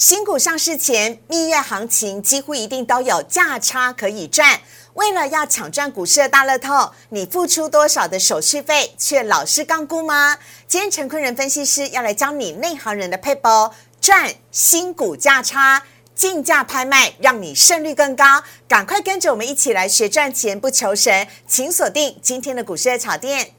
[0.00, 4.58] 新股上市前，蜜月行情几乎一定都有价差可以赚。
[4.94, 10.38] 为了要抢赚股市的大乐透，你付出多少的手续费，却老是杠估吗？
[10.66, 15.82] 今天陈坤仁分析师要来教你内行人的配包，赚新股价差，
[16.14, 18.42] 竞价拍卖，让你胜率更高。
[18.66, 23.52] 赶快跟着我们一起来学赚钱不求神，请锁定今天的股市的炒店。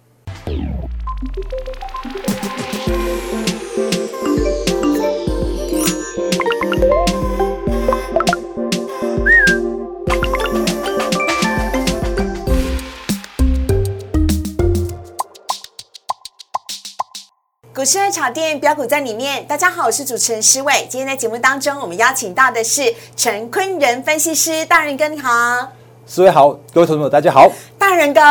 [17.81, 19.43] 股市的炒店标股在里面。
[19.47, 20.85] 大家好，我是主持人施伟。
[20.87, 25.31] 今天在节目当中，我们邀请到的是陈坤仁分析师，大人哥你好。
[26.05, 27.49] 四位好，各位同学们大家好。
[27.79, 28.21] 大人哥，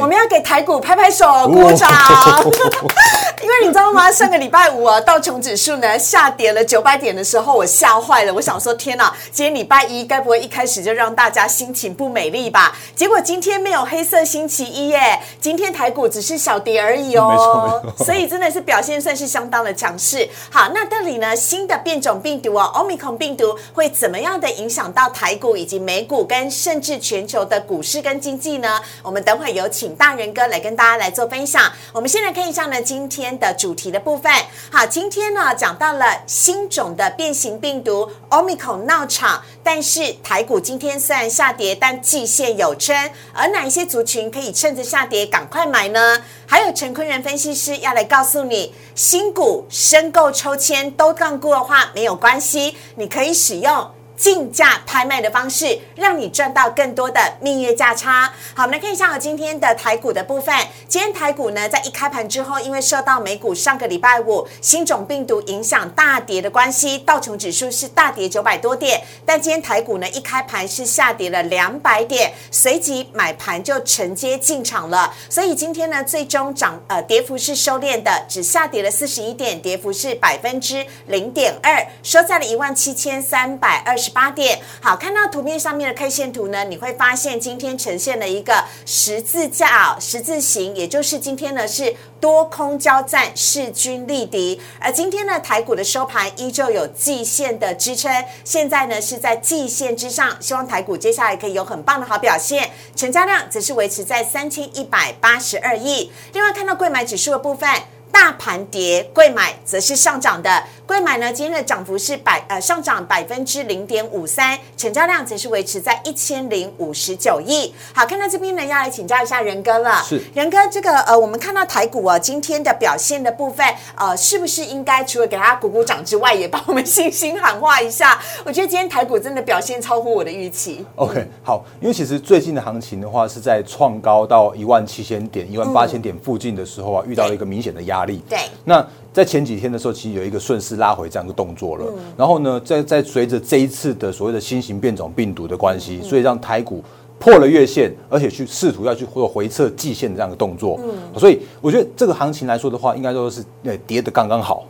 [0.00, 1.90] 我们要给台股拍拍手、鼓掌。
[3.42, 4.10] 因为你知道吗？
[4.10, 8.32] 上个礼拜五啊，道琼指数呢下跌了九百点的时候，我吓坏了。
[8.32, 12.76] 我想说，天哪，今天礼拜一该不会一开始就让大家心情不美丽吧？
[12.94, 20.28] 结果今天没有黑色星期一耶，今天台股只是小跌而已哦所以真的是表现算是相当的强势。
[20.48, 28.80] 好，那这里呢，新的变种病毒哦，Omicron 病毒会怎么样的影响到台股以及美股跟甚至全球的股市跟经济呢？
[29.02, 31.72] 我们等会有请大人哥来跟大家来做分享。
[31.92, 34.32] 我们先来看一下呢今天的主题的部分。
[34.70, 42.94] 好，今天呢讲到了新种的变形病毒 Omicron 闹场，但是台股今天虽然下跌，但季线有撑。
[43.32, 46.22] 而哪一些族群可以趁着下跌赶快买呢？
[46.46, 53.90] 还有陈坤仁分析师要来告诉你，新股申购抽签都杠估的话没有关系，你可以使用。
[54.22, 58.32] 竞价拍卖的方式，让你赚到更多的蜜月价差。
[58.54, 60.54] 好，我们来看一下我今天的台股的部分。
[60.86, 69.02] 今天台股呢，在一开盘之后，因为受到美股上个礼拜五新种病毒影响大跌的关系，道琼指数是大跌九百多点。
[69.26, 75.12] 但今天台股呢，一开盘是下跌了两百点，随即买盘就承接进场了。
[75.28, 84.60] 所以今天呢，最终涨呃跌幅是收敛的，只下跌了四十一点，跌幅是百分之零点二，收在了一万七千三百二十八点。
[84.80, 94.60] 好，看到图片上面的 K 线图呢，你会发现今天呈现了一个十字架、十字形，也就是今天呢是多空交战，势均力敌。
[94.78, 98.12] 而今天呢，台股的收盘依旧有季线的支撑，
[98.44, 102.70] 现在呢是在季线之上，希望台股接下来可以有很棒的好表现。
[102.94, 106.12] 成交量则是维持在三千一百八十二亿。
[106.32, 107.68] 另外看到贵买指数的部分。
[108.12, 110.62] 大盘跌，贵买则是上涨的。
[110.92, 117.72] 贵买呢，今天的涨幅是百呃上涨百分之零点五三，成交量则是维持在一千零五十九亿。
[117.94, 120.02] 好，看到这边呢，要来请教一下仁哥了。
[120.02, 123.66] 是仁哥，这个呃，我们看到台股啊，今天的表现的部分，
[123.96, 128.20] 呃，是不是应该除了给大家鼓鼓掌之外，也帮我们信心喊话一下？
[128.44, 130.84] 我觉得今天台股真的表现超乎我的预期。
[130.96, 138.22] OK，好，因为其实最近的行情的话是在创高到一万七千点、一万八千点附近的时候啊，遇到了一个明显的压力。
[138.28, 141.84] 对那在前几天的时候，其实有一个顺势拉回这样一个动作了。
[142.16, 146.82] 然后呢，在在随着这一次的所谓的新型变种病毒的关系，所以让台股。
[147.18, 150.76] 破了月线，而且去试图要去做回撤季线的这样一个动作，
[151.16, 154.66] 所以我觉得这个行情来说的话，应该说是呃跌的刚刚好。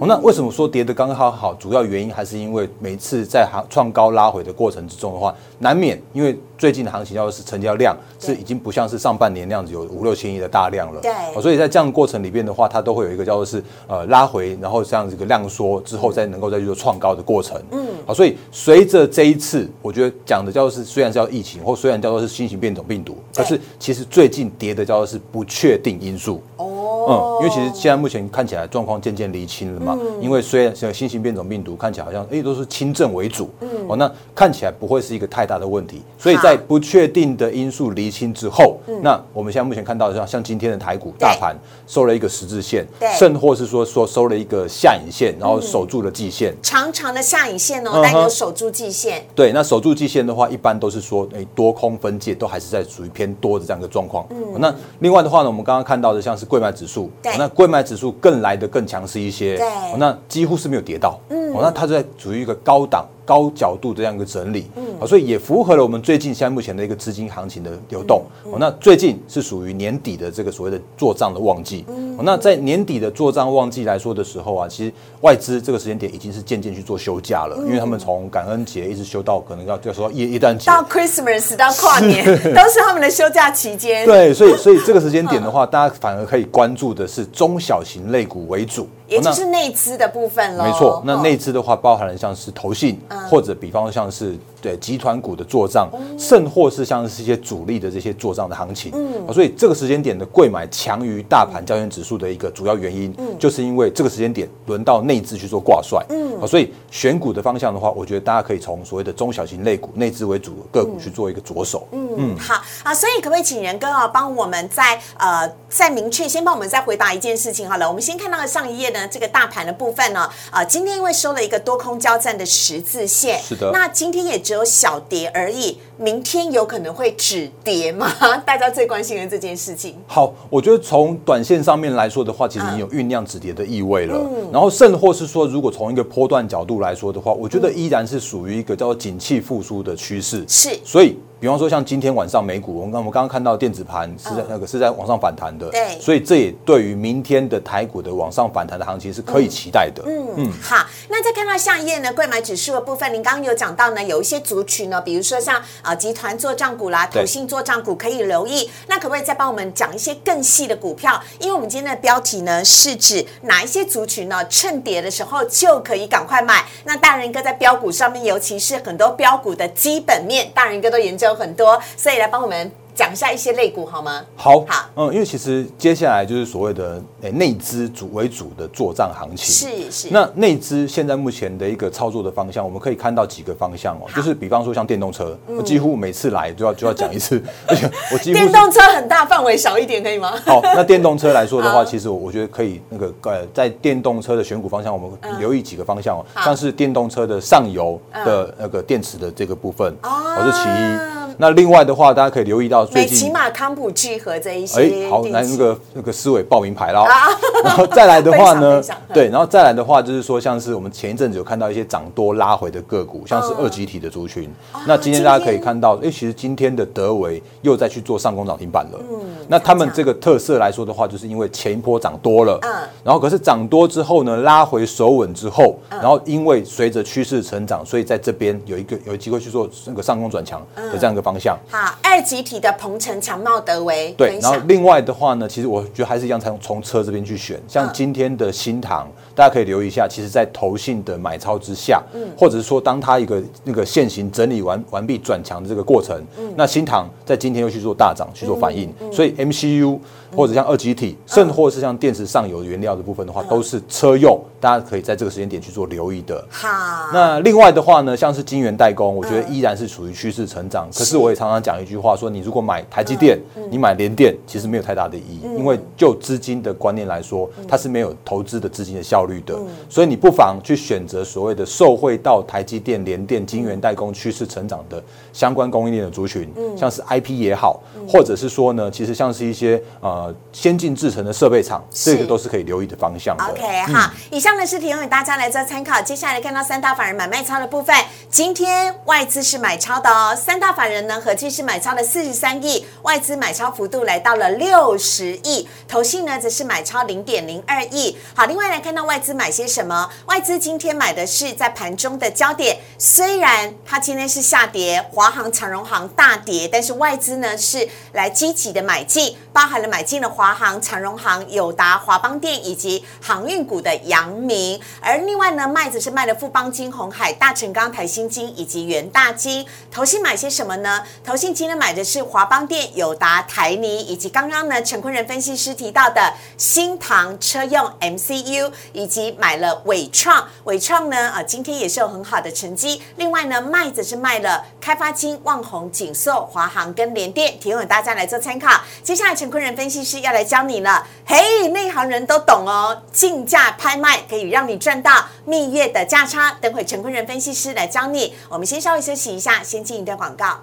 [0.00, 1.54] 哦，那为什么说跌的刚刚好好？
[1.54, 17.60] 主要原因还是因为每次在行创高拉回的过程之中的话，难免因为最近的行情要是成交量是已经不像是上半年那样子有五六千亿的大量了，对哦所以在这样的过程里边的话，它都会有一个叫做是呃拉回，然后这样子一个量缩之后再能够再去做创高的过程。
[17.70, 26.42] 嗯，好，所以随着这一次，我觉得讲的叫做是虽然叫疫情，或虽然叫做是新型变种病毒，对可是其实最近跌的叫做是不确定因素。
[26.56, 26.71] 哦
[27.08, 29.98] 嗯，因为其实现在目前看起来状况渐渐厘清了嘛。
[30.20, 33.50] 因为虽然像新型变种病毒看起来好像哎都是轻症为主，
[33.88, 36.02] 哦，那看起来不会是一个太大的问题。
[36.18, 46.54] 所以在不确定的因素厘清之后，那我们现在目前看到的像像今天的台股大盘收了一个十字线对，甚或是说说收了一个下影线，然后守住了季线。
[46.62, 49.24] 长长的下影线哦，但有守住季线。
[49.34, 54.26] 对，那守住季线的话，一般都是说，哎，多空分界都还是在属于偏多的这样一个状况。
[54.58, 56.91] 那另外的话呢，我们刚刚看到的像是贵买指数，
[57.38, 59.58] 那贵买指数更来的更强势一些，
[59.98, 63.06] 那几乎是没有跌到，那它在处于一个高档。
[63.24, 64.66] 高角度这样一个整理，
[64.98, 68.22] 好，所以也符合了我们最近现在目前的一个资金行情的流动。
[68.44, 71.84] 哦，那最近是属于年底的这个所谓的做账的旺季。
[71.88, 82.24] 哦，那在年底的做账旺季来说的时候啊，其实外资这个时间点已经是渐渐去做休假了，因为他们从感恩节一直休到可能要就说耶耶诞节到 Christmas 到跨年
[82.54, 84.04] 都是他们的休假期间。
[84.04, 88.88] 对，所以所以 这个时间点的话，大家反而可以关注的是中小型类股为主。
[89.08, 90.64] 也就是内资的部分喽。
[90.64, 92.98] 没错，那内资的话，包含了像是投信，
[93.28, 98.92] 或者比方像是对集团股的做账，甚或是像是一些主力的这些做账的行情。
[98.94, 106.02] 嗯，所以这个时间点的贵买强于大盘交易指数的一个主要原因，就是因为这个时间点轮到内资去做挂帅。
[106.08, 111.86] 嗯，所以选股的方向的话，我觉得大家可以从所谓的中小型类股、内资为主个股去做一个着手。
[111.92, 117.88] 嗯嗯，好啊，所以可不可以请仁哥啊，帮我们再呃再明确，先帮我们再回答一件事情好了。
[117.88, 119.02] 我们先看到上一页呢。
[119.12, 128.06] 这个大盘的部分呢，啊，今天因为收了一个多空交战的十字线，是的，那今天也只有小跌而已，明天有可能会止跌吗？
[128.44, 129.96] 大家最关心的这件事情。
[130.06, 134.20] 好，我觉得从短线上面来说的话，其实你有酝酿止跌的意味了。
[134.52, 140.44] 然后甚或是说，如果从一个波段角度来说的话，我觉得依然是属于一个叫做景气复苏的趋势。
[140.46, 141.16] 是，所以。
[141.42, 150.04] 比方说，像今天晚上美股，我们我们刚刚看到电子盘是在那个是在往上反弹的，对，所以这也对于明天的台股的往上反弹的行情是可以期待的。
[150.06, 158.70] 嗯嗯，好，那再看到下一页呢，贵买指数的部分，您刚刚有讲到呢，有一些族群呢，比如说像啊集团做账股啦、投信做账股可以留意。
[158.86, 161.20] 那可不可以再帮我们讲一些更细的股票？
[161.40, 166.64] 因为我们今天的标题呢是指哪一些族群呢，趁跌的时候就可以赶快买。
[166.84, 172.22] 那大人哥在标股上面，尤其是很多标股的基本面，大人哥都研究很多，所以。
[172.22, 174.22] 来帮我们讲一下一些类股好吗？
[174.36, 180.08] 好，好，嗯，因为其实接下来就是所谓的诶内资主为主的做账行情，是是。
[180.12, 190.32] 那内资现在目前的一个操作的方向，我们可以看到几个方向哦，就是比方说像电动车，我几乎每次来就要就要讲一次，而 且我几乎电动车很大范围小一点可以吗？
[190.44, 201.21] 好，那电动车来说的话，其实我我觉得可以那个呃，在电动车的选股方向，我们留意几个方向哦，像是电动车的上游的那个电池的这个部分，哦，是其一。
[201.42, 207.04] 那另外的话，大家可以留意到最近，起码康普聚合这一些，哎，好，来那个那个思维报名牌啦。
[207.64, 208.80] 然后再来的话呢，
[209.12, 214.48] 对，然后再来的话就是说，像是我们前一阵子有看到一些涨多拉回的个股，像是二级体的族群。
[214.86, 219.00] 那今天大家可以看到，哎，其实今天的德维又再去做上攻涨停板了。
[219.10, 219.18] 嗯，
[219.48, 222.70] 那他们这个特色来说的话，就是因为前一波涨多了，嗯，
[223.02, 231.22] 然后可是涨多之后呢，拉回手稳之后，然后因为随着趋势成长，所以在这边有一个有机会去做那个上攻转强的这样一个。
[231.22, 231.58] 方向。
[231.70, 249.98] 好，二级体的鹏程、强茂、德维对，然后另外的话呢，其实我觉得还是一样，从从车这边去选，像今天的新塘，大家可以留意一下，其实在投信的买超之下，嗯，或者是说当它一个那个现行整理完完毕转强的这个过程，嗯，那新塘在今天又去做大涨去做反应，所以 MCU
[250.36, 256.44] 或者像二级体，甚或是像电池上游原料的部分的话，都是车用，大家可以在这个时间点去做留意的。
[256.50, 256.68] 好，
[257.12, 261.11] 那另外的话呢，像是晶圆代工，我觉得依然是处于趋势成长，可是。
[261.12, 263.38] 是，我也常常讲一句话，说你如果买台积电，
[263.70, 269.54] 你买联电，其实没有太大的意义，因为就资金的观念来说，它是没有投资的资金的效率的，
[269.88, 275.02] 所以你不妨去选择所谓的受惠到台积电、联电、晶圆代工趋势成长的
[275.34, 283.36] 相关供应链的族群，像是 IP 也好，或者是说呢，其实像是一些呃先进制成的设备厂，这个都是可以留意的方向。
[283.36, 286.00] OK，好，以上的是提供给大家来做参考。
[286.00, 287.94] 接下来看到三大法人买卖超的部分，
[288.30, 291.01] 今天外资是买超的哦，三大法人。
[291.06, 298.16] 呢，合计是买超了四十三亿，外资买超幅度来到了六十亿，投信呢则是买超零点零二亿。
[298.34, 300.10] 好，另外来看到外资买些什么？
[300.26, 314.80] 外资今天买的是在盘中的焦点，虽然它今天是下跌，华航、长荣航大跌，但是外资呢是来积极的买进，包含了买进了华航、长荣航、友达、华邦电以及航运股的阳明。
[315.00, 319.64] 而另外呢，卖子是卖了富邦金、红海、大成钢、台新金以及元大金。
[319.90, 320.91] 投信买些什么呢？
[321.24, 330.48] 投信今天买的是华邦电、友达、台泥，以及刚刚呢陈坤仁分析师提到的新唐车用 MCU，以及买了伟创。
[330.64, 333.00] 伟创呢啊，今天也是有很好的成绩。
[333.16, 338.80] 另外呢，麦子是卖了开发金、旺宏、锦硕、华航跟联电，提供大家来做参考。
[339.02, 346.56] 接下来陈坤仁分析师要来教你了，嘿，内行人都懂哦，竞价拍卖可以让你赚到蜜月的价差。
[346.60, 348.34] 等会陈坤仁分析师来教你。
[348.48, 350.60] 我们先稍微休息一下，先进一段广告。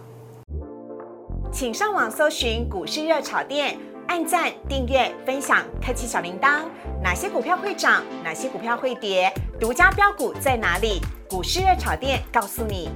[1.51, 3.75] 请上网搜寻股市热炒店，
[4.07, 6.61] 按赞、订阅、分享，开启小铃铛。
[7.01, 8.03] 哪些股票会涨？
[8.23, 9.33] 哪些股票会跌？
[9.59, 11.01] 独家标股在哪里？
[11.27, 12.91] 股市热炒店告诉你。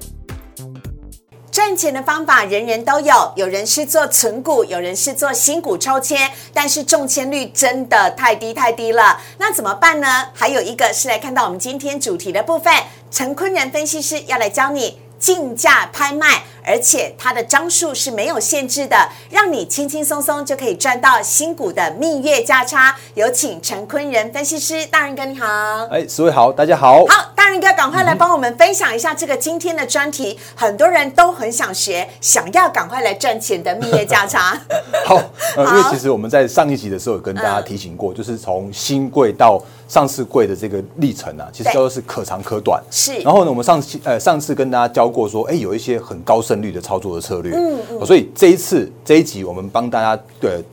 [1.52, 9.20] 赚钱的方法人人都有，有人是做存股，有人是做新股抽签，但是中签率真的太低太低了。
[9.40, 10.08] 那怎么办呢？
[10.34, 12.74] 还有一个是来看到我们今天主题的部分，
[13.10, 16.44] 陈坤仁分析师要来教你竞价拍卖。
[16.66, 18.96] 而且它的张数是没有限制的，
[19.30, 22.96] 让你轻轻松松就可以赚到新股的蜜月价差。
[23.16, 25.46] 有请陈坤仁分析师，大人哥你好，
[25.92, 34.58] 哎，四位好，大家好，好，大人哥赶快来帮我们分享一下这个今天的专题，很多人都很想学，想要赶快来赚钱的蜜月价差。
[35.06, 35.22] 好，
[35.58, 39.62] 呃，因为其实我们在上一集的时候有跟大家提醒过，就是从新贵到
[39.94, 42.82] 上市贵的这个历程啊，其实都是可长可短。
[42.90, 50.64] 是，然后呢，我们上次呃上次跟大家教过说，哎，有一些很高胜率的操作的策略，嗯，所以这一次这一集我们帮大家对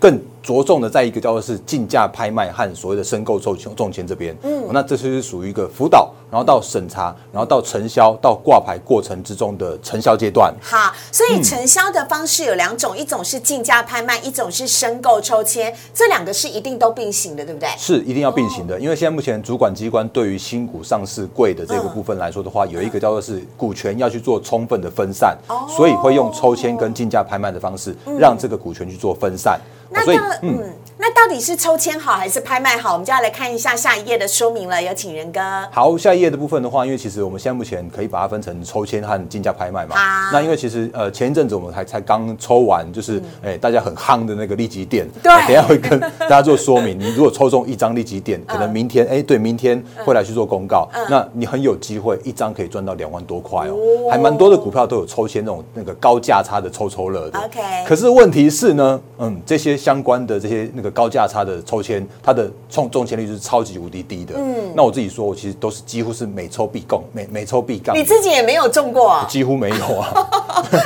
[0.00, 0.18] 更。
[0.42, 10.52] 着重的在一个叫做是竞价拍卖和所谓的申购抽签中签这边，嗯，那这是属于一个辅导，然后到审查，然后到承销，到挂牌过程之中的承销阶段。
[10.60, 17.68] 好，所以承销的方式有两种，一种是竞价拍卖，一种是申购抽签，这两个是一定都并行的，对不对？
[17.78, 25.66] 是一定要并行的，因为现在目前主管机关对于新股上市贵的这个部分来说的话，有一个叫做是股权要去做充分的分散，哦。
[25.68, 29.60] 所以会用抽签跟竞价拍卖的方式，让这个股权去做分散。
[29.94, 30.64] 那所以，嗯。
[30.98, 32.92] 那到底是抽签好还是拍卖好？
[32.92, 34.80] 我们就要来看一下下一页的说明了。
[34.80, 35.40] 有请仁哥。
[35.72, 39.96] 好，下一页的部分的话，因为其实我们现在目前可以把它分成抽签和竞价拍卖嘛。
[40.32, 45.08] 那因为其实呃前一阵子我们才才刚抽完，就是哎大家很夯的那个利基店。
[45.22, 45.32] 对。
[45.48, 46.96] 等下会跟大家做说明。
[47.00, 50.88] 你如果抽中一张利基店，可能明天哎对，明天会来去做公告。
[51.10, 53.76] 那你很有机会一张可以赚到两万多块哦，
[54.10, 57.40] 还蛮多的股票都有抽签那种那个高价差的抽抽乐的。
[57.40, 57.60] OK。
[57.86, 61.62] 可是问题是呢，嗯，这些相关的这些那个高价差的。
[61.64, 64.34] 抽签，它的中中签率就是超级无敌低的。
[64.36, 67.96] 嗯，那我自己说，我其实都是几乎是每抽必中，每每抽必杠。
[67.96, 69.26] 你自己也没有中过啊？
[69.28, 70.12] 几乎没有啊。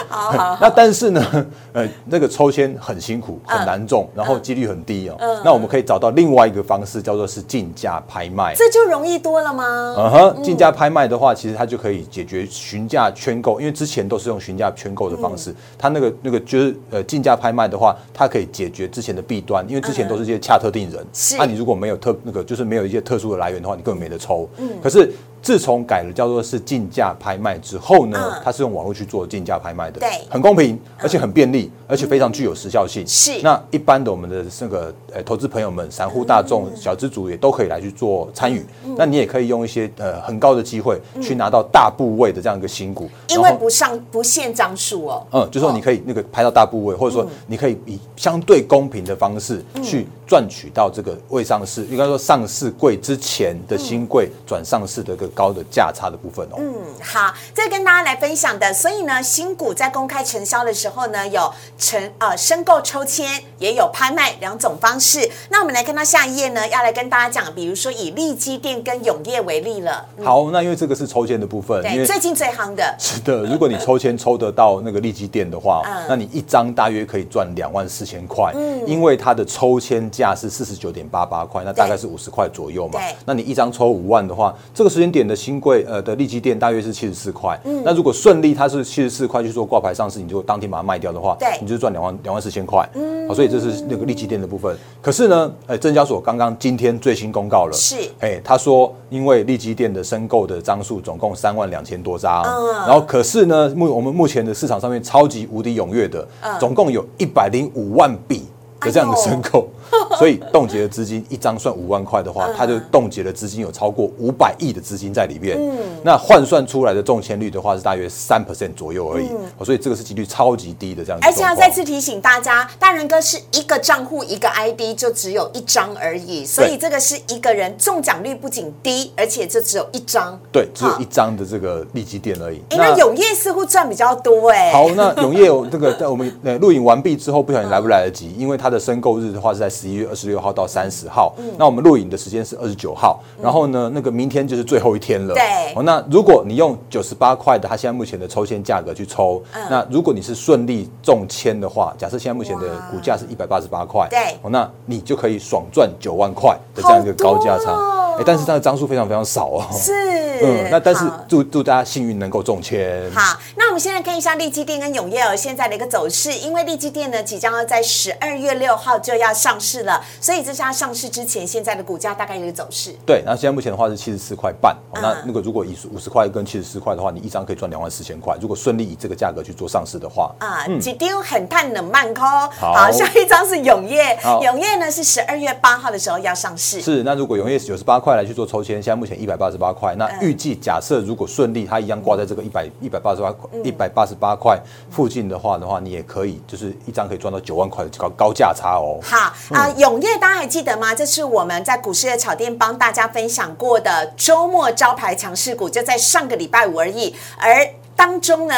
[0.08, 0.58] 好 好。
[0.62, 5.16] 那但是呢，呃，那个抽签很辛苦，很难中，然后几率很低哦。
[5.18, 5.40] 嗯。
[5.44, 8.54] 那我们可以找到另外一个方式，叫做是竞价拍卖。
[8.54, 9.94] 这就容易多了吗？
[9.98, 15.54] 嗯哼，竞价拍卖的话，其实它就可以解决询价圈购，因为之前都是用询价圈购的方式。
[15.78, 21.04] 它那个那个就是呃，竞价拍卖的话，它可以解决之前的弊端，因为之前都是些恰特定人。
[21.38, 21.46] 那。
[21.46, 24.48] 你如果没有特那个，就是没有一些特殊的来源的话，你根本没得抽。
[24.58, 25.12] 嗯，可是。
[25.46, 33.06] 自从改了叫做是竞价拍卖之后呢，它是用网络去做竞价拍卖的，对，很公平，而且很便利，而且非常具有时效性。
[33.06, 38.66] 是，那一般的我们的这个呃投资朋友们、散户大众、小资主也都可以来去做参与。
[38.96, 45.24] 那你也可以用一些呃很高的机会去拿到大部位的这样一个新股，因为不上不限张数哦。
[45.30, 56.16] 嗯，就说你可以那个拍到大部位，或者说你可以以相对公平的方式去赚取到这个未上市，应该说上市贵之前的新贵转上市的一个高的价差的。
[56.16, 58.72] 部分哦，嗯，好，这跟大家来分享的。
[58.72, 65.30] 所以呢，新股在公开承销的时候呢，有承呃申购抽签，也有拍卖两种方式。
[65.50, 70.06] 那我们来看到下一页呢，要来跟大家讲，比如说以利基店跟永业为例了。
[70.24, 72.96] 好，那因为这个是抽签的部分，对，最近最夯的。
[72.98, 78.52] 是的，如果你抽签抽得到那个利基店的话，那你一张大约可以赚两万四千块。
[78.56, 82.98] 嗯，因为它的抽签价是四十九点八八块，那大概是五十块左右嘛。
[82.98, 86.02] 对，那你一张抽五万的话，这个时间点的新贵呃。
[86.06, 87.82] 的利基店大约是七十四块，嗯。
[87.84, 94.76] 那如果顺利它是七十四块去做挂牌上市，你就当天把它卖掉的话，对，你就赚两万两万四千块，嗯，好，所以这是那个利基店的部分。
[95.02, 106.24] 可是呢，哎，证交所刚刚今天最新公告了，是，哎，他说因为利基店的申购的张数总共三万两千多张，嗯，然后可是呢，目我们目前的市场上面超级无敌踊跃的，
[106.60, 108.46] 总共有一百零五万笔
[108.80, 109.68] 的这样的申购。
[110.18, 115.56] 所以冻结的资金一张算五万块的话，它就冻结的资金有超过五百亿的资金在里面。
[115.58, 119.26] 嗯，那换算出来的中签率的话是大约三 percent 左右而已。
[119.28, 121.20] 嗯，所以这个是几率超级低的这样。
[121.22, 130.38] 而且要再次提醒大家，大人哥是一个账户一个 ID 就只有一张而已，所以这个是一个人中奖率不仅低，而且就只有一张。
[130.50, 132.60] 对，只有一张的这个利基店而已。
[132.70, 134.72] 哎，那永业似乎赚比较多哎。
[134.72, 140.06] 好，那永业有这个在我们呃录影完毕之后，不晓得来不来得及， 因为它的申购日的话是在十一月。
[140.06, 145.34] 二十六号到三十号，那我们录影的时间是二十九号，然后呢，那个明天就是最后一天了。
[145.34, 158.05] 对，那如果你用九十八块的，它现在目前的抽签价格去抽，那如果你是顺利中签的话，假设现在目前的股价是一百八十八块，对，那你就可以爽赚九万块的这样一个高价差。
[158.18, 159.66] 哎，但是它的张数非常非常少哦。
[159.72, 159.92] 是，
[160.42, 163.10] 嗯，那但是祝祝大家幸运能够中签。
[163.12, 172.94] 好，那我们现在看一下利基店跟永业儿现在的一个走势，因为利基店呢即将要在十二月六号就要上市了，所以这是它上市之前现在的股价大概的一个走势。
[173.06, 178.36] 对，那现在目前的话是七十四块半、那那个如果以五十块跟七十四块的话，你一张可以赚两万四千块。
[178.40, 182.24] 如果顺利以这个价格去做上市的话，啊，几丢很探冷慢抠。
[182.24, 186.80] 好好，下一张是永业，永业呢是十二月八号的时候要上市。
[186.80, 194.56] 是，那如果永业九十八块来去做抽签，现在目前一百八十八块，那嗯预计假设如果顺利，它一样挂在这个一百一百八十八块一百八十八块
[194.88, 199.00] 附近的话的话，你也可以就是一张可以赚到九万块的高高价差哦。
[199.02, 200.94] 好啊，永业大家还记得吗？
[200.94, 207.12] 这是我们在股市的炒店帮大家分享过的周末招牌强势股，就在上个礼拜五而已。
[207.36, 208.54] 而当中呢，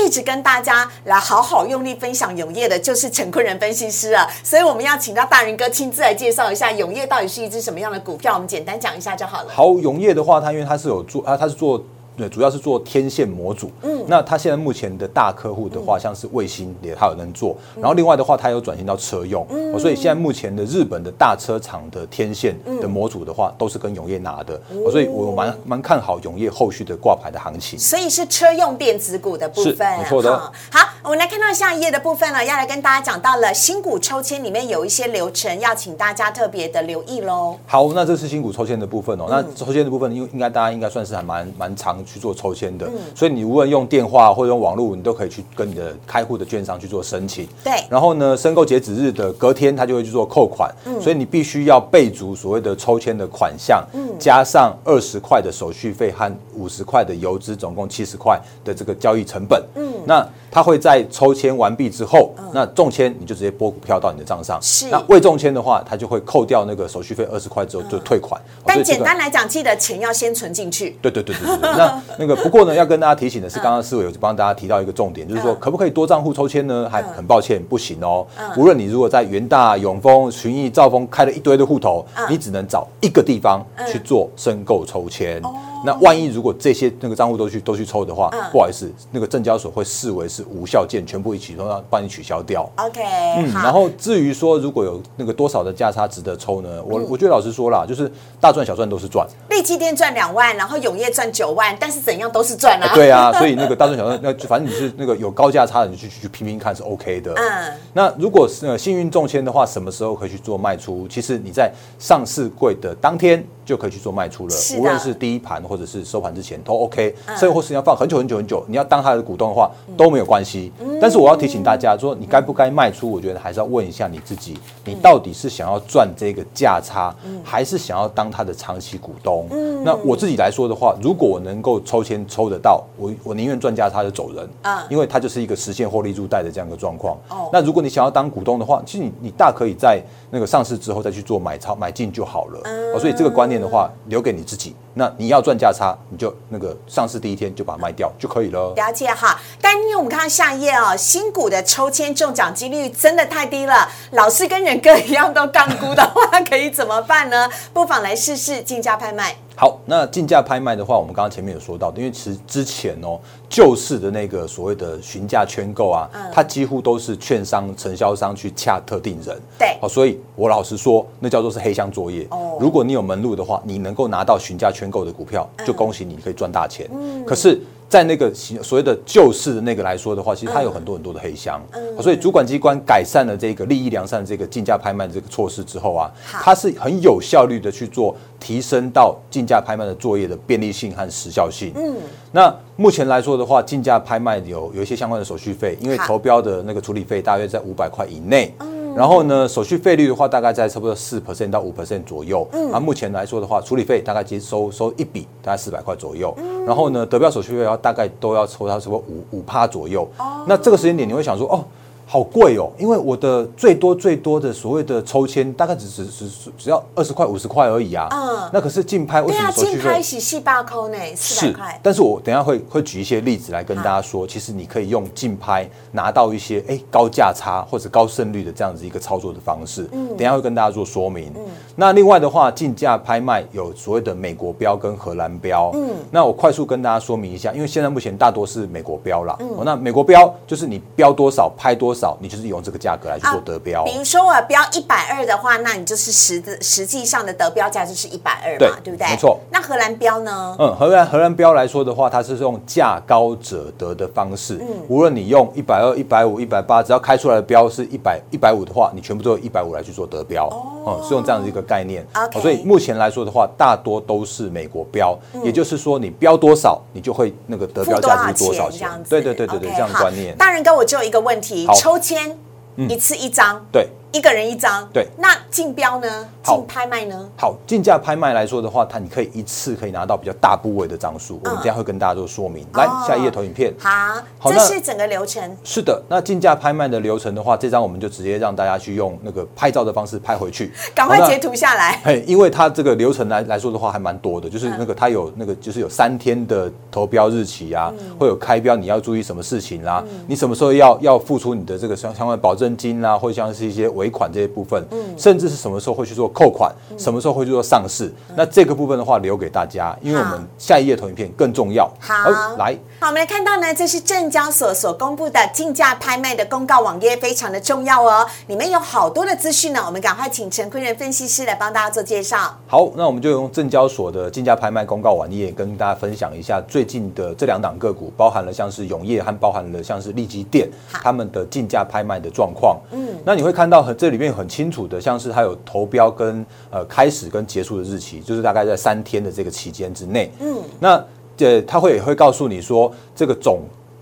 [0.00, 4.26] 一直跟大家来好好用力分享永业的，就是陈坤仁分析师啊。
[4.42, 9.48] 所以我们要请到大仁哥亲自来介绍一下永业到底是一只什么样的股票，我们简单讲一下就好了。
[9.52, 11.82] 好，永业的话，它因为它是有做啊，它是做。
[12.22, 13.70] 对，主要是做天线模组。
[13.82, 19.44] 嗯，那它现在目前的大客户的话，像是卫星也它有能做，然后另外的话，它有转型到车用。
[19.50, 24.60] 嗯，所以现在目前的日本的大车厂的天线的模组的话，都是跟永业拿的。
[24.90, 27.76] 所以我蛮蛮看好永业后续的挂牌的行情。
[27.76, 30.38] 所以是车用电子股的部分，是没错的
[30.70, 37.56] 好，我们来看到下一页的部分了，要来跟大家讲到了新股抽签里面有一些流程，要请大家特别的留意喽。
[37.66, 39.26] 好，那这是新股抽签的部分哦。
[39.28, 47.46] 那抽签的部分，因为应该大家应该算是还蛮蛮常去做抽签的，所以你无论用电话或者用网络，你都可以去跟你的开户的券商去做申请。
[47.64, 47.72] 对。
[47.88, 53.82] 然后呢，申购截止日的隔天，他就会去做扣款，所以你必须要备足所谓的抽签的款项，
[54.18, 59.62] 加上二十块的手续费和五十块的邮资，总共七十块的这个交易成本。
[59.74, 64.60] 嗯，那他会在抽签完毕之后，那中签你就直接拨股票到你的账上。
[64.60, 68.38] 是那未中签的话，他就会扣掉那个手续费二十块之后就退款。
[68.66, 70.98] 但简单来讲，记得钱要先存进去。
[71.00, 71.70] 对对对对对对。
[71.72, 76.86] 那 那个不过呢，要跟大家提醒的是，刚刚思伟有帮大家提到一个重点，就是说嗯可不可以多账户抽签呢？
[76.92, 78.26] 还很抱歉，不行哦。
[78.58, 85.40] 无论你如果在元大、永丰、群益、兆丰开了一堆的户头，你只能找一个地方去做申购抽签。
[85.84, 92.68] 那万一如果这些那个账户都去都去抽的话，不好意思，那个证交所会视为是无效件，全部一起都要帮你取消掉。
[92.76, 93.02] OK，
[93.38, 96.82] 嗯，然后至于说如果有那个多少的价差值得抽呢？
[96.84, 98.10] 我嗯我觉得老实说啦，就是
[98.40, 99.26] 大赚小赚都是赚。
[99.50, 102.94] 利基店赚两万，然后永业赚九万，但是怎样都是赚啊。
[102.94, 107.32] 对啊， 所以那个大赚小赚，那就反正你是那个有高价差的，你去去拼拼看是 OK 的。
[107.34, 111.06] 嗯那如果是呃幸运中签的话，什么时候可以去做卖出？
[111.08, 117.14] 其实你在上市柜的当天就可以去做卖出了无论是第一盘或者是收盘之前都 OK。
[117.38, 120.70] 甚至或是要放很久很久很久，你要当他的股东的话都没有关系。
[121.00, 123.10] 但是我要提醒大家说，你该不该卖出？
[123.10, 129.46] 我觉得还是要问一下你自己，你到底是想要赚这个价差，还是想要当他的长期股东？
[129.82, 137.16] 那我自己来说的话，如果我能够抽签抽得到，我我宁愿赚价差就走人，啊因为它就是一个实现获利入袋的这样一个状况。
[137.30, 142.60] 哦那如果你想要当股东的话，其实你你大可以在那个上市之后再去做买超买进就好了。
[142.94, 144.74] 哦，所以这个观念的话，留给你自己。
[144.94, 148.72] 那你要赚价差，你就那个上市第一天就把它卖掉就可以了。
[148.76, 153.88] 了解哈，但因为我们看到下一页哦，新股的抽签中奖几率真的太低了。
[154.10, 157.48] 老是跟仁哥一样都杠估的话， 可以怎么办呢？
[157.72, 159.36] 不妨来试试竞价拍卖。
[159.54, 169.38] 好，那竞价拍卖的话，我们刚刚前面有说到的，因为其实之前哦，旧式的那个所谓的询价圈购啊，它几乎都是券商、承销商去洽特定人。
[169.58, 172.26] 对好，所以我老实说，那叫做是黑箱作业。
[172.30, 176.88] 哦如果你有门路的话，你能够拿到询价圈购的股票，就恭喜你，你可以赚大钱。
[177.26, 177.60] 可是。
[177.92, 181.60] 在那个所谓的旧市的那个来说的话，其实它有很多很多的黑箱，
[182.00, 191.70] 所以主管机关改善了这个利益良善的这个竞价拍卖的这个措施之后啊，它是很有效率的去做提升到竞价拍卖的作业的便利性和时效性。
[191.76, 191.94] 嗯，
[192.30, 198.54] 那目前来说的话，竞价拍卖有有一些相关的手续费，因为投标的那个处理费大约在五百块以内。
[198.96, 202.46] 然后呢，手续费率的话，大概在差不多四 percent 到五 percent 左右。
[202.52, 206.34] 嗯，啊，目前来说的话，处理费大概其实收收一笔大概四百块左右。
[206.66, 210.08] 然后呢，得标手续费要大概都要抽到差不多五五趴左右。
[210.46, 211.64] 那这个时间点，你会想说，哦。
[212.12, 218.06] 好贵哦，因为我的最多最多的所谓的抽签，大概只只只只只要二十块五十块而已啊。
[218.12, 220.02] 嗯那可是竞拍为什么手续竞拍费？
[220.02, 221.80] 洗细八扣呢，四百块。
[221.82, 229.88] 但是我等一下会会举一些例子来跟大家说，其实你可以用竞拍拿到一些哎高价差或者高胜率的这样子一个操作的方式。
[229.92, 231.32] 嗯，等一下会跟大家做说明。
[231.34, 231.42] 嗯，
[231.74, 235.70] 那另外的话，竞价拍卖有所谓的美国标跟荷兰标。
[235.72, 239.34] 嗯，那我快速跟大家说明一下，因为现在目前大多是美国标啦。
[239.56, 242.01] 哦，那美国标就是你标多少拍多少。
[242.02, 243.84] 少，你就是用这个价格来去做得标。
[243.84, 249.06] 比如说我标一百二的话，那你就是实的实际上的得标价就是一百二嘛，对不对？
[249.06, 249.38] 没错。
[249.52, 250.56] 那荷兰标呢？
[250.58, 254.58] 嗯，荷兰荷兰标来说的话，它是用价高者得的方式。
[254.60, 260.48] 嗯，无论你用一百二、一百五、一百八，只要开出来的标是一百一百五的话，你全部都有一百五来去做得标。
[260.48, 262.06] 哦，是用这样的一个概念。
[262.40, 268.88] 所以目前来说的话，大多都是美国标，也就是说你标多少，你就会那个得标价值多少钱。
[269.08, 270.36] 对对对对对，这样的观念。
[270.36, 272.36] 大人跟，我只有一个问题，抽签
[272.76, 273.64] 一次一张。
[273.72, 273.88] 对。
[274.12, 275.06] 一个人一张，对。
[275.16, 276.28] 那竞标呢？
[276.42, 277.28] 竞拍卖呢？
[277.36, 281.40] 好，竞价拍卖来说的话，它你可以一次可以拿到比较大部位的张数。
[281.42, 282.66] 我们等下会跟大家做说明。
[282.74, 283.72] 来，下一页投影片。
[283.78, 285.42] 好，这是整个流程。
[285.64, 290.70] 是的，那竞价拍卖的流程的话，这张我们就直接让大家去用那个拍照的方式拍回去。
[290.94, 291.98] 赶快截图下来。
[292.04, 300.04] 嘿，因为它这个流程来来说的话，还蛮多的，就是那个它有那个就是有三天的投标日期啊，会有开标，你要注意什么事情啦？
[300.26, 304.84] 你什么时候要要付出你的这个相相关保证金啦，或像是一些尾款这些部分。
[304.90, 308.12] 嗯，甚至是什么时候会去做扣款，什么时候会去做上市？
[308.36, 311.88] 那这个部分的话，留给大家，因为我们下一页投影片更重要。
[312.00, 318.26] 好，来，好，我们来看到呢，这是证交所所公布的竞价拍卖的公告网页，非常的重要哦。
[318.48, 322.56] 里面有好多的资讯呢，我们赶快请陈坤仁分析师来帮大家做介绍。
[322.66, 332.80] 好，那我们就用证交所的竞价拍卖公告网页跟大家分享一下最近的这两档个股，包含了像是永业和包含了像是利基电他们的竞价拍卖的状况。
[332.90, 334.72] 嗯，那你会看到很这里面很清。
[334.72, 340.30] 楚的像是它有投标跟呃开始跟结束的日期，就是大概在三天的这个期间之内。
[340.40, 341.04] 嗯，那
[341.38, 343.60] 呃他会会告诉你说这个总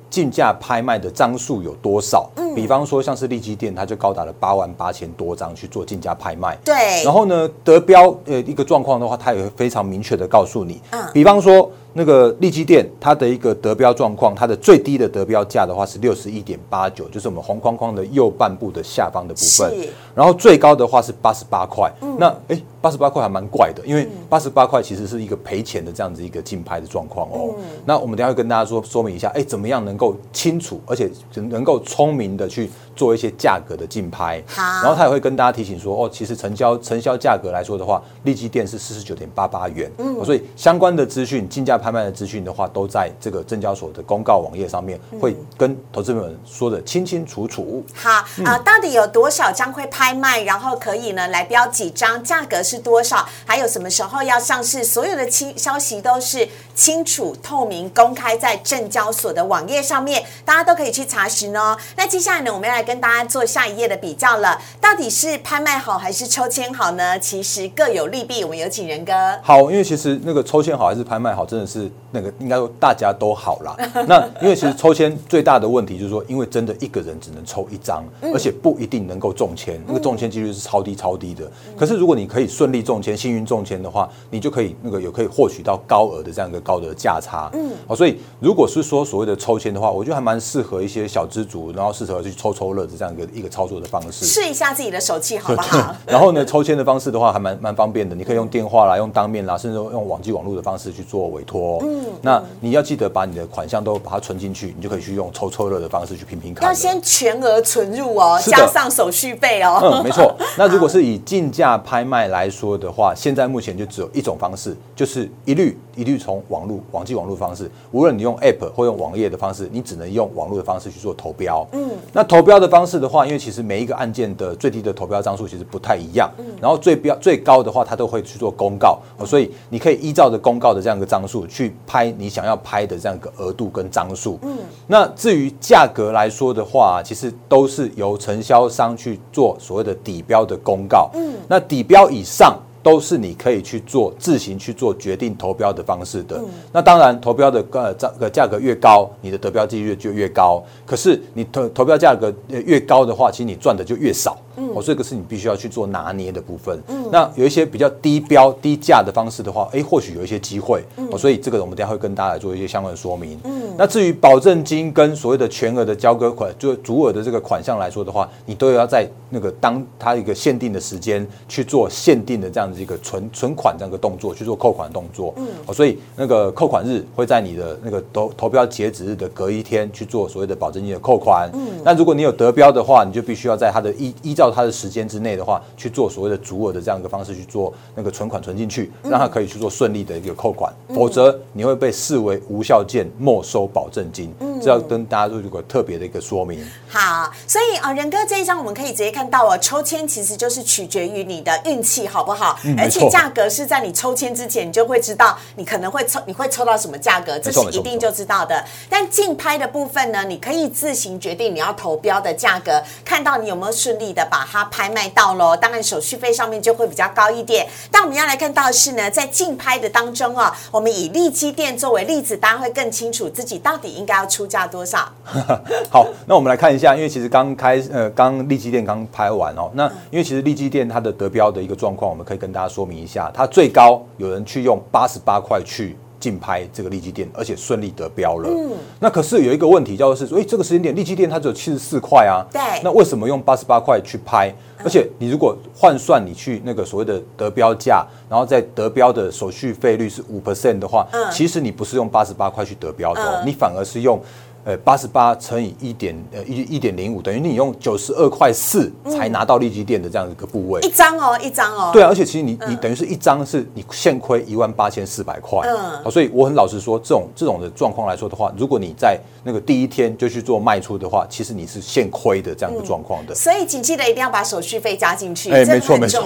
[0.09, 2.31] 竞价拍卖的张数有多少。
[2.37, 6.57] 嗯，比方说像是利基店，它就高达了八万八千多张去做竞价拍卖。
[6.64, 10.81] 对，然后呢得标呃一个状况的话，它也会非常明确的告诉你。
[10.90, 11.68] 嗯，比方说。
[11.92, 19.88] 那个利基店，它的一个得标状况，它的最低的得标价的话是六十一点八九，就是我们红框框的右半部的下方的部分。
[20.14, 21.92] 然后最高的话是八十八块。
[22.18, 27.55] 那哎，八十八块还蛮怪的，因为八十八块其实是一个赔钱的这样子一个竞拍的状况哦。
[27.85, 34.40] 那我们等下会跟大家说说明一下，哎，怎么样能够清楚而且能够聪明的去做一些价格的竞拍。
[34.47, 34.62] 好。
[34.62, 39.90] 然后他也会跟大家提醒说，哦，其实成交成交价格来说的话，利基店是四十九点八八元。
[39.99, 40.25] 嗯。
[40.25, 41.81] 所以相关的资讯竞价。
[41.81, 47.83] 拍卖的资讯的话，都在这个证交所的公告网页上面，会跟投资们说的清清楚楚。
[47.95, 48.11] 好
[48.45, 56.48] 啊，到底有多少张会拍卖，然后可以呢来标几张，价格是多少，还有什么时候要上市，所有的期消息都是
[56.81, 61.77] 清楚透明公开在证交所的网页上面，大家都可以去查询哦。
[61.97, 67.19] 那接下来呢，我们要来跟大家做下一页的比较了，到底是拍卖好还是抽签好呢？
[67.19, 69.12] 其实各有利弊，我们有请仁哥。
[69.43, 71.66] 好，因为其实那个抽签好还是拍卖好，真的。
[71.71, 73.77] 是那个应该说大家都好啦。
[74.09, 78.03] 那因为其实抽签最大的问题就是说，因为真的一个人只能抽一张，
[78.35, 81.49] 而且不一定能够中签，那个中签几率是超低超低的。
[81.79, 87.50] 可是如果你可以顺利中签、幸运中签的话，你就可以那个有可以获取到高额的这样一个高的价差。
[87.54, 95.94] 嗯，哦，所以如果是说所谓的抽签的话，我觉得还蛮适合一些小资族，然后适合去抽抽乐的这样一个一个操作的方式，试一下自己的手气好不好？
[96.06, 101.80] 然后呢，抽签的方式的话还蛮蛮方便的，你可以用电话啦、用当面啦，甚至用网际网络的方式去做委托。
[101.83, 106.68] 嗯，那你要记得把你的款项都把它存进去，你就可以去用抽抽乐的方式去拼拼看。
[106.68, 109.80] 要先全额存入哦，加上手续费哦。
[109.83, 110.35] 嗯，没错。
[110.56, 121.66] 那如果是以竞价拍卖来说的话，现在目前就只有一种方式，就是一律一律从网络网际网络方式，无论你用 App 或用网页的方式，你只能用网络的方式去做投标。
[121.72, 131.46] 嗯，那投标的方式的话，因为其实每一个案件的最低的投标张数其实不太一样，嗯，然后最标最高的话，它都会去做公告，所以你可以依照着公告的这样一个张数。
[131.50, 146.40] 去拍你想要拍的这样一个额度跟张数，嗯，那至于价格来说的话，其实都是由承销商去做所谓的底标的公告，嗯，那底标以上都是你可以去做自行去做决定投标的方式的。
[146.73, 150.62] 那当然，投标的呃价格越高，你的得标几率就越高。
[150.87, 154.37] 可是你投投标价格越高的话，其实你赚的就越少。
[154.75, 156.81] 哦，这个是你必须要去做拿捏的部分。
[156.88, 160.83] 嗯，那有一些比较低标低价的方式的话，哎，或许有一些机会。
[161.11, 163.38] 哦，所以这个我们等下会跟大家来做一些相关的说明。
[163.44, 175.33] 嗯，那至于保证金跟所谓的全额的交割款，就足额的这个款项来说的话，你都要在那个当它一个限定的时间去做限定的这样子一个存存款这样一个动作，去做扣款动作。
[175.38, 181.49] 嗯，哦，所以那个扣款日会在你的那个投投标截止日的隔一天去做所谓的保证金的扣款。
[181.55, 184.49] 嗯，那如果你有得标的话，你就必须要在它的依依照。
[184.50, 194.34] 它的时间之内的话，去做所谓的足额的这样一个方式去做那个存款存进去，让它可以去做顺利的一个扣款，否则你会被视为无效件，没收保证金。
[194.62, 196.62] 这要跟大家做一个特别的一个说明。
[196.86, 208.62] 好，所以啊，仁哥这一张我们可以直接看到哦，抽签其实就是取决于你的运气好不好，而且价格是在你抽签之前，你就会知道你可能会抽，你会抽到什么价格，这是一定就知道的。
[208.90, 215.57] 但竞拍的部分呢，你可以自行决定你要投标的价格，看到你有没有顺利的把它拍卖到喽。
[215.57, 217.66] 当然手续费上面就会比较高一点。
[217.90, 225.11] 但我们要来看到的是呢，在竞拍的当中啊，我们以利基店作为例子，大家会更清楚自己到底应该要出价多少。
[225.90, 235.97] 好，那我们来看一下，因为其实刚开呃刚利基店刚拍完哦，那因为其实利基店它的得标的一个状况，我们可以跟大家说明一下，它最高有人去用八十八块去。
[236.20, 238.48] 竞拍这个利基店，而且顺利得标了。
[238.48, 242.44] 嗯，那可是有一个问题，叫做是说，哎、这个时间点利基店它只有七十四块啊。
[242.52, 244.54] 对那为什么用八十八块去拍？
[244.83, 254.20] 而且你如果换算你去那个所谓的得标价，然后在得标的手续费率是五 percent 的话，嗯其实你不是用八十八块去得标的、哦，嗯你反而是用。
[254.64, 260.81] 呃，八十八乘以一点呃一一点零五，等于你用九十二块四才拿到利基店的这样一个部位。
[260.83, 261.90] 一张哦，一张哦。
[261.92, 273.35] 对啊，而且其实你你等于是一张是你现亏一万八千四百块，嗯好，所以我很老实说，这种这种的状况来说的话，如果你在那个第一天就去做卖出的话，其实你是现亏的这样一个状况的。
[273.35, 276.23] 所以请记得一定要把手续费加进去，哎，没错没错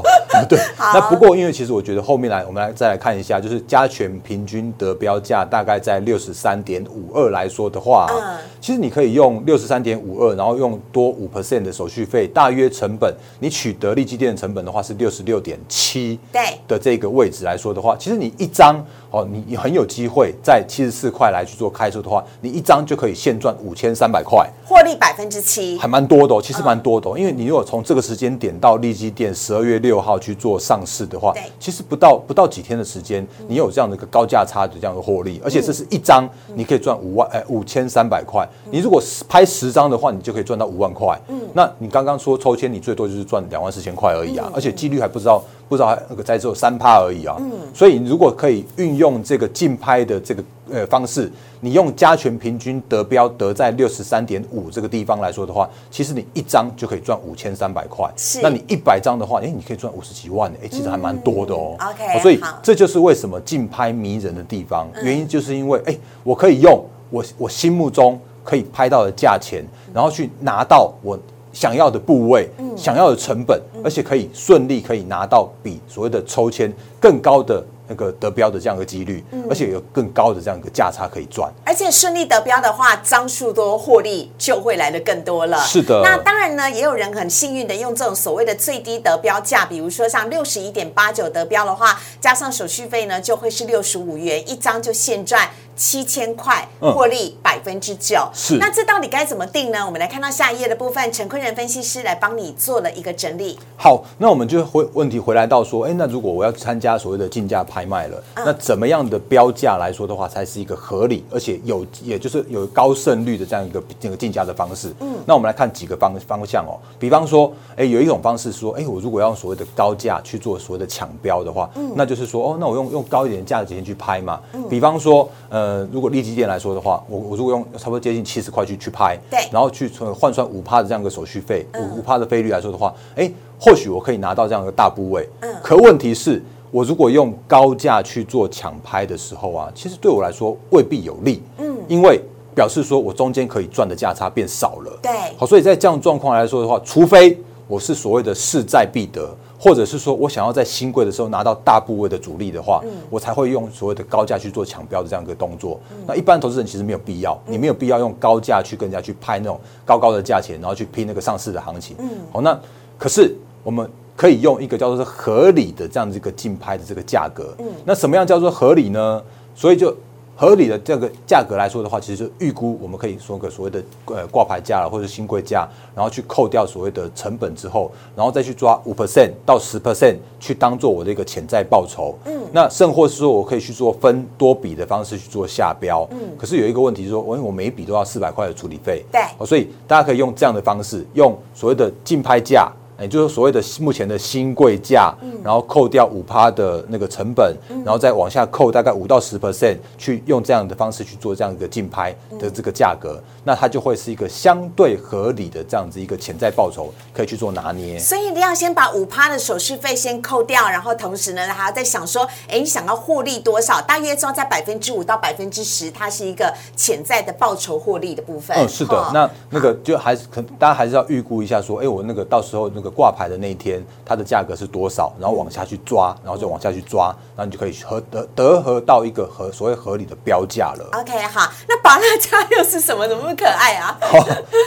[0.48, 0.58] 对。
[0.76, 8.38] 好那不过因为其实我觉得后面来我们来再来看一下，就是加权平均得标价大概在六十三点五二来说的话，嗯。
[8.60, 16.40] 其实你可以用六十三点五二，然后用多五 percent 的手续费，大约成本你取得利基店的成本的话是六十六点七，对。
[16.66, 24.48] 的这个位置来说的话，其实你一张哦，你你很有机会在七十四块来去做开出的话，你一张就可以现赚五千三百块。
[24.64, 25.76] 获利百分之七。
[25.76, 25.88] 还。
[25.88, 41.18] 蛮多的哦，其实蛮多的、哦，因为你如果从这个时间点到利基店十二月六号去做上市的话，其实不到不到几天的时间，你有这样的一个高价差的这样的获利，而且这是一张你可以赚五万哎五千三百块，你如果拍十张的话，你就可以赚到五万块。
[41.28, 41.40] 嗯。
[41.54, 47.36] 那你刚刚说抽签，你最多就是赚两万四千块而已啊，而且几率还不知道不知道还那个在做三趴而已啊。
[47.74, 58.10] 所以你如果可以运用这个竞拍的这个呃方式，你用加权平均得标得在六十三点五这个地方来说的话，其实你一张就可以赚五千三百块。
[58.16, 61.76] 是那你一百张的话，哎、你可以赚五十几万，哎、其实还蛮多的哦。
[61.78, 71.18] 嗯 OK，所以这就是为什么竞拍迷人的地方，嗯原因就是因为，哎、我可以用我我心目中可以拍到的价钱，然后去拿到我。
[71.52, 81.50] 想要的部位，嗯想要的成本，而且可以顺利可以拿到比所谓的抽签更高的那个得标的这样一个几率，嗯而且有更高的这样一个价差可以赚。
[81.64, 85.58] 而且顺利得标的话，张数多，获利就会来的更多了。
[85.62, 98.28] 是的那当然呢，也有人很幸运的用这种所谓的最低得标价，比如说像六十一点八九得标的话，加上手续费呢，就会是六十五元一张，就现赚七千块，嗯获利百分之九。
[98.34, 99.86] 是那这到底该怎么定呢？
[99.86, 103.56] 我们来看到下一页的部分，陈坤仁分析师来帮你做了一个整理。
[103.76, 114.92] 好，那我们就回问题回来到说，哎、那如果我要参加所谓的竞价拍卖了，那怎么样的标价来说的话，才是一个合理而且有，也就是有高胜率的这样一个这个竞价的方式？
[115.00, 135.28] 嗯，那我们来看几个方方向哦，比方说，哎、有一种方式说，哎、我如果要用所谓的高价去做所谓的抢标的话，那就是说，哦，那我用用高一点的价钱去拍嘛，比方说，呃，如果利基店来说的话，我我如果用差不多接近七十块去去拍，对然后去呃换算五趴的这样一个手续费，五五趴的费率来说的话，哎，或许我可以拿到这样一个大部位。
[135.40, 141.42] 嗯可问题是我如果用高价去做抢拍的时候啊，其实对我来说未必有利。
[141.58, 142.20] 嗯，因为
[142.54, 144.98] 表示说我中间可以赚的价差变少了。
[145.02, 149.28] 对好，所以在这样的状况来说的话，除非我是所谓的势在必得，
[149.58, 155.80] 或者是说我想要在新贵的时候拿到大部位的主力的话，我才会用所谓的高价去做抢标的这样一个动作。
[156.06, 161.96] 那一般投资人其实没有必要，你没有必要用高价去跟人家去拍那种高高的价钱，然后去拼那个上市的行情。
[162.32, 162.58] 好，那
[162.96, 163.88] 可是我们。
[164.18, 169.22] 可以用一个叫做是合理的这样子一个竞拍的这个价格，那什么样叫做合理呢？
[169.54, 169.96] 所以就
[170.40, 182.16] 合理的这个价格来说的话，其实就预估我们可以说个所谓的呃挂牌价了，或者新贵价，然后去扣掉所谓的成本之后，然后再去抓五 percent 到十 percent 去当做我的一个潜在报酬。
[182.26, 186.06] 嗯，那甚或是说我可以去做分多笔的方式去做下标。
[186.12, 189.04] 嗯，可是有一个问题是说，我我每一笔都要四百块的处理费。
[189.10, 192.70] 对哦，所以大家可以用这样的方式，用所谓的竞拍价。
[193.00, 207.98] 也就是所谓的目前的新贵价，然后扣掉五趴的那个成本，然后再往下扣大概五到十 percent，去用这样的方式去做这样一个竞拍的这个价格，那它就会是一个相对合理的这样子一个潜在报酬，可以去做拿捏。
[207.98, 213.80] 所以你要先把五趴的手续费先扣掉，然后同时呢，还要再想说，哎，你想要获利多少？
[213.80, 218.56] 大约抓在百分之五到百分之十，它是一个潜在的报酬获利的部分。
[218.56, 230.88] 嗯，是的，那那个就还是可，大家还是要预估一下，说，哎，我那个到时候那个挂牌的那一天，它的价格是多少，然后往下去抓，然后就往下去抓，然后你就可以合得得合到一个合所谓合理的标价了。
[231.00, 233.08] OK，好，那巴拉价又是什么？
[233.08, 233.96] 怎么那么可爱啊？
[234.02, 234.18] 好，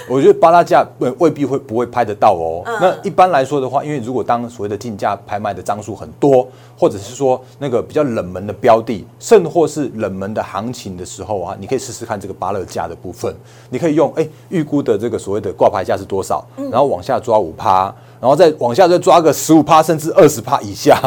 [0.10, 2.64] 我觉得巴拉价未未必会不会拍得到哦。
[2.66, 13.36] 那一般来说的话，因为如果当所谓的竞价拍卖的张数很多，或者是说那个比较冷门的标的，甚或是冷门的行情的时候啊，你可以试试看这个巴勒价的部分。
[13.70, 20.98] 你可以用哎预估的这个所谓的挂牌价是多少，然后往下抓五趴，然后再往下再抓个十五趴甚至二十趴以下。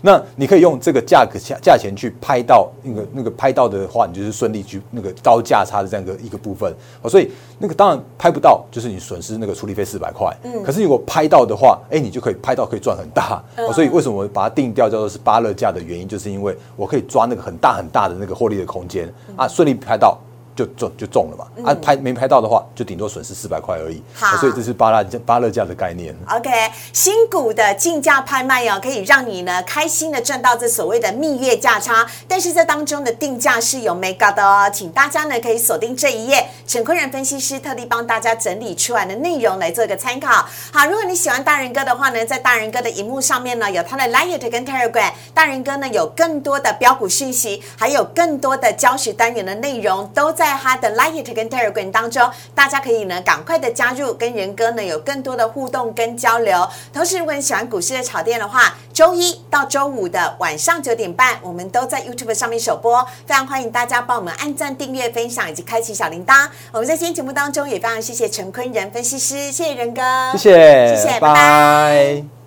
[0.00, 7.10] 那你可以用这个价格价价钱去拍到那个那个拍到的话，你就是顺利去那个高价差的这样一个一个部分哦。
[7.10, 7.28] 所以
[7.58, 10.32] 那个当然拍不到，就是你损失那个处理费四百块。
[10.44, 10.62] 嗯。
[10.62, 13.42] 可是如果拍到的话，哎，你就可以拍到可以赚很大。
[13.56, 13.72] 哦。
[13.72, 20.16] 所以为什么把它定调叫做是巴勒价的原因，就是因为我可以抓那个很大很大的那个获利的空间啊，顺利拍到。
[20.58, 24.02] 就中就中了嘛，啊拍没拍到的话，就顶多损失四百块而已。
[24.12, 26.12] 好，所以这是巴拉巴勒价的概念。
[26.28, 26.50] OK，
[26.92, 40.44] 新股的竞价拍卖哦，可以让你呢开心的赚到这所谓的蜜月价差，但是这当中的定价是有 mega 的哦，请大家呢可以锁定这一页，陈坤仁分析师特地帮大家整理出来的内容来做一个参考。
[40.72, 50.47] 好，如果你喜欢大人哥的话呢，在大人哥的荧幕上面呢有他的 Light 跟 Telegram，大人哥呢有更多的标股讯息，还有更多的教学单元的内容都在。
[50.48, 56.66] 在他的 Light 跟 Telegram 当中，大家可以呢赶快的加入，跟仁哥呢有更多的互动跟交流。
[56.90, 66.48] 同时，如果你喜欢股市的炒店的话，周一到周五的晚上九点半，我们都在 YouTube 上面首播，非常欢迎大家帮我们按赞、订阅、分享以及开启小铃铛。
[66.72, 72.37] 我们在今天节目当中也非常谢谢陈坤仁分析师，谢谢仁哥，谢谢，谢谢，拜拜。